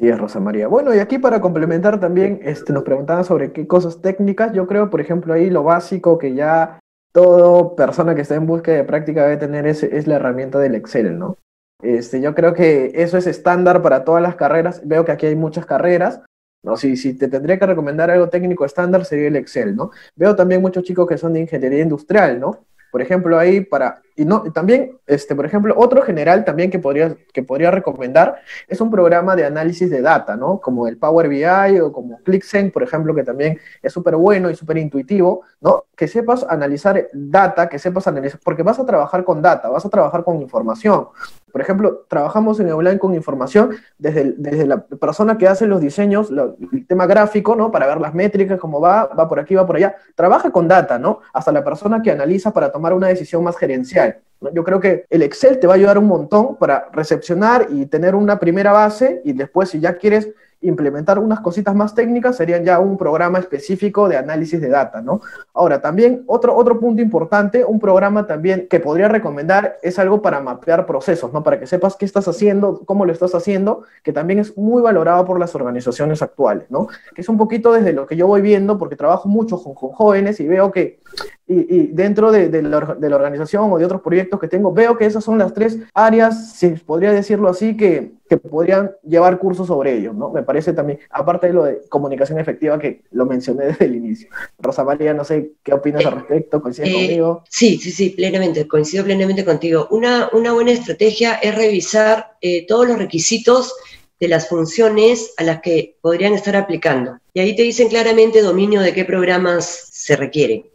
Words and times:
Sí, 0.00 0.08
es 0.08 0.18
Rosa 0.18 0.40
María. 0.40 0.66
Bueno, 0.66 0.94
y 0.94 0.98
aquí 0.98 1.18
para 1.18 1.42
complementar 1.42 2.00
también, 2.00 2.40
este, 2.42 2.72
nos 2.72 2.84
preguntaban 2.84 3.22
sobre 3.22 3.52
qué 3.52 3.66
cosas 3.66 4.00
técnicas. 4.00 4.50
Yo 4.54 4.66
creo, 4.66 4.88
por 4.88 5.02
ejemplo, 5.02 5.34
ahí 5.34 5.50
lo 5.50 5.62
básico 5.62 6.16
que 6.16 6.32
ya 6.32 6.80
toda 7.12 7.76
persona 7.76 8.14
que 8.14 8.22
está 8.22 8.34
en 8.34 8.46
búsqueda 8.46 8.76
de 8.76 8.84
práctica 8.84 9.24
debe 9.24 9.36
tener 9.36 9.66
es, 9.66 9.82
es 9.82 10.06
la 10.06 10.16
herramienta 10.16 10.58
del 10.58 10.74
Excel, 10.74 11.18
¿no? 11.18 11.36
Este, 11.82 12.22
yo 12.22 12.34
creo 12.34 12.54
que 12.54 12.92
eso 12.94 13.18
es 13.18 13.26
estándar 13.26 13.82
para 13.82 14.02
todas 14.02 14.22
las 14.22 14.36
carreras. 14.36 14.80
Veo 14.86 15.04
que 15.04 15.12
aquí 15.12 15.26
hay 15.26 15.36
muchas 15.36 15.66
carreras. 15.66 16.22
¿no? 16.62 16.78
Si, 16.78 16.96
si 16.96 17.12
te 17.12 17.28
tendría 17.28 17.58
que 17.58 17.66
recomendar 17.66 18.10
algo 18.10 18.30
técnico 18.30 18.64
estándar 18.64 19.04
sería 19.04 19.28
el 19.28 19.36
Excel, 19.36 19.76
¿no? 19.76 19.90
Veo 20.16 20.34
también 20.34 20.62
muchos 20.62 20.82
chicos 20.82 21.06
que 21.06 21.18
son 21.18 21.34
de 21.34 21.40
ingeniería 21.40 21.82
industrial, 21.82 22.40
¿no? 22.40 22.64
Por 22.90 23.02
ejemplo, 23.02 23.38
ahí 23.38 23.60
para, 23.60 24.00
y 24.20 24.26
no, 24.26 24.42
también, 24.52 24.98
este, 25.06 25.34
por 25.34 25.46
ejemplo, 25.46 25.74
otro 25.78 26.02
general 26.02 26.44
también 26.44 26.70
que 26.70 26.78
podría, 26.78 27.16
que 27.32 27.42
podría 27.42 27.70
recomendar 27.70 28.36
es 28.68 28.78
un 28.82 28.90
programa 28.90 29.34
de 29.34 29.46
análisis 29.46 29.88
de 29.88 30.02
data, 30.02 30.36
¿no? 30.36 30.60
Como 30.60 30.86
el 30.86 30.98
Power 30.98 31.26
BI 31.26 31.80
o 31.80 31.90
como 31.90 32.18
ClickSense, 32.22 32.70
por 32.70 32.82
ejemplo, 32.82 33.14
que 33.14 33.24
también 33.24 33.58
es 33.80 33.94
súper 33.94 34.16
bueno 34.16 34.50
y 34.50 34.54
súper 34.54 34.76
intuitivo, 34.76 35.40
¿no? 35.62 35.86
Que 35.96 36.06
sepas 36.06 36.44
analizar 36.46 37.08
data, 37.14 37.66
que 37.70 37.78
sepas 37.78 38.06
analizar, 38.08 38.38
porque 38.44 38.62
vas 38.62 38.78
a 38.78 38.84
trabajar 38.84 39.24
con 39.24 39.40
data, 39.40 39.70
vas 39.70 39.86
a 39.86 39.88
trabajar 39.88 40.22
con 40.22 40.42
información. 40.42 41.06
Por 41.50 41.60
ejemplo, 41.62 42.04
trabajamos 42.08 42.60
en 42.60 42.68
Eulen 42.68 42.98
con 42.98 43.14
información 43.14 43.70
desde, 43.98 44.34
desde 44.36 44.66
la 44.66 44.84
persona 44.84 45.36
que 45.38 45.48
hace 45.48 45.66
los 45.66 45.80
diseños, 45.80 46.30
el 46.30 46.86
tema 46.86 47.06
gráfico, 47.06 47.56
¿no? 47.56 47.70
Para 47.70 47.86
ver 47.86 48.00
las 48.00 48.14
métricas, 48.14 48.60
cómo 48.60 48.80
va, 48.80 49.06
va 49.06 49.26
por 49.26 49.40
aquí, 49.40 49.54
va 49.54 49.66
por 49.66 49.76
allá. 49.76 49.96
Trabaja 50.14 50.50
con 50.50 50.68
data, 50.68 50.98
¿no? 50.98 51.20
Hasta 51.32 51.52
la 51.52 51.64
persona 51.64 52.02
que 52.02 52.10
analiza 52.10 52.52
para 52.52 52.70
tomar 52.70 52.92
una 52.92 53.08
decisión 53.08 53.42
más 53.42 53.56
gerencial. 53.56 54.09
Yo 54.54 54.64
creo 54.64 54.80
que 54.80 55.04
el 55.10 55.22
Excel 55.22 55.58
te 55.58 55.66
va 55.66 55.74
a 55.74 55.76
ayudar 55.76 55.98
un 55.98 56.06
montón 56.06 56.56
para 56.56 56.88
recepcionar 56.92 57.68
y 57.70 57.86
tener 57.86 58.14
una 58.14 58.38
primera 58.38 58.72
base 58.72 59.20
y 59.24 59.34
después 59.34 59.68
si 59.68 59.80
ya 59.80 59.98
quieres 59.98 60.30
implementar 60.62 61.18
unas 61.18 61.40
cositas 61.40 61.74
más 61.74 61.94
técnicas, 61.94 62.36
serían 62.36 62.64
ya 62.64 62.78
un 62.80 62.98
programa 62.98 63.38
específico 63.38 64.08
de 64.08 64.16
análisis 64.16 64.60
de 64.60 64.68
data, 64.68 65.00
¿no? 65.00 65.20
Ahora, 65.54 65.80
también 65.80 66.22
otro, 66.26 66.54
otro 66.54 66.78
punto 66.78 67.00
importante, 67.00 67.64
un 67.64 67.80
programa 67.80 68.26
también 68.26 68.66
que 68.68 68.80
podría 68.80 69.08
recomendar 69.08 69.78
es 69.82 69.98
algo 69.98 70.20
para 70.20 70.40
mapear 70.40 70.86
procesos, 70.86 71.32
¿no? 71.32 71.42
Para 71.42 71.58
que 71.58 71.66
sepas 71.66 71.96
qué 71.96 72.04
estás 72.04 72.28
haciendo, 72.28 72.82
cómo 72.84 73.06
lo 73.06 73.12
estás 73.12 73.34
haciendo, 73.34 73.84
que 74.02 74.12
también 74.12 74.38
es 74.38 74.56
muy 74.56 74.82
valorado 74.82 75.24
por 75.24 75.40
las 75.40 75.54
organizaciones 75.54 76.20
actuales, 76.20 76.70
¿no? 76.70 76.88
Que 77.14 77.22
es 77.22 77.28
un 77.28 77.38
poquito 77.38 77.72
desde 77.72 77.92
lo 77.92 78.06
que 78.06 78.16
yo 78.16 78.26
voy 78.26 78.42
viendo, 78.42 78.76
porque 78.78 78.96
trabajo 78.96 79.28
mucho 79.28 79.62
con, 79.62 79.74
jóvenes 79.74 80.40
y 80.40 80.48
veo 80.48 80.70
que 80.70 81.00
y, 81.46 81.88
dentro 81.88 82.30
de, 82.30 82.48
de, 82.48 82.62
la, 82.62 82.96
de, 82.98 83.10
la, 83.10 83.16
organización 83.16 83.72
o 83.72 83.78
de 83.78 83.84
otros 83.84 84.02
proyectos 84.02 84.38
que 84.38 84.46
tengo, 84.46 84.72
veo 84.72 84.96
que 84.96 85.06
esas 85.06 85.24
son 85.24 85.36
las 85.36 85.52
tres 85.52 85.78
áreas, 85.94 86.52
si 86.52 86.68
podría 86.68 87.10
decirlo 87.10 87.48
así, 87.48 87.76
que, 87.76 88.12
que 88.30 88.36
podrían 88.36 88.92
llevar 89.02 89.40
cursos 89.40 89.66
sobre 89.66 89.98
ello, 89.98 90.12
¿no? 90.12 90.30
Me 90.30 90.44
parece 90.44 90.72
también, 90.72 91.00
aparte 91.10 91.48
de 91.48 91.52
lo 91.52 91.64
de 91.64 91.80
comunicación 91.88 92.38
efectiva 92.38 92.78
que 92.78 93.02
lo 93.10 93.26
mencioné 93.26 93.64
desde 93.66 93.86
el 93.86 93.96
inicio. 93.96 94.28
Rosa 94.60 94.84
María, 94.84 95.12
no 95.12 95.24
sé 95.24 95.50
qué 95.64 95.74
opinas 95.74 96.06
al 96.06 96.12
respecto, 96.12 96.62
¿coincides 96.62 96.90
eh, 96.90 96.92
conmigo? 96.92 97.42
Sí, 97.48 97.78
sí, 97.78 97.90
sí, 97.90 98.10
plenamente, 98.10 98.68
coincido 98.68 99.02
plenamente 99.02 99.44
contigo. 99.44 99.88
Una, 99.90 100.30
una 100.32 100.52
buena 100.52 100.70
estrategia 100.70 101.34
es 101.34 101.56
revisar 101.56 102.36
eh, 102.40 102.64
todos 102.68 102.86
los 102.86 102.98
requisitos 102.98 103.74
de 104.20 104.28
las 104.28 104.48
funciones 104.48 105.34
a 105.36 105.42
las 105.42 105.60
que 105.60 105.96
podrían 106.00 106.34
estar 106.34 106.54
aplicando. 106.54 107.18
Y 107.34 107.40
ahí 107.40 107.56
te 107.56 107.64
dicen 107.64 107.88
claramente 107.88 108.42
dominio 108.42 108.80
de 108.80 108.94
qué 108.94 109.04
programas 109.04 109.64
se 109.90 110.14
requieren 110.14 110.66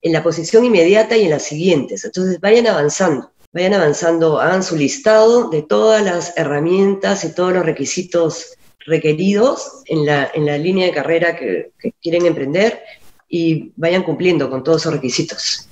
en 0.00 0.12
la 0.12 0.22
posición 0.22 0.64
inmediata 0.64 1.16
y 1.16 1.24
en 1.24 1.30
las 1.30 1.42
siguientes. 1.42 2.04
Entonces 2.04 2.38
vayan 2.40 2.68
avanzando, 2.68 3.32
vayan 3.52 3.74
avanzando, 3.74 4.40
hagan 4.40 4.62
su 4.62 4.76
listado 4.76 5.50
de 5.50 5.62
todas 5.62 6.04
las 6.04 6.36
herramientas 6.36 7.24
y 7.24 7.34
todos 7.34 7.52
los 7.52 7.64
requisitos 7.64 8.56
requeridos 8.86 9.82
en 9.86 10.06
la, 10.06 10.30
en 10.32 10.46
la 10.46 10.56
línea 10.56 10.86
de 10.86 10.92
carrera 10.92 11.36
que, 11.36 11.72
quieren 12.00 12.26
emprender 12.26 12.80
y 13.28 13.72
vayan 13.76 14.02
cumpliendo 14.02 14.48
con 14.50 14.64
todos 14.64 14.82
esos 14.82 14.92
requisitos. 14.92 15.68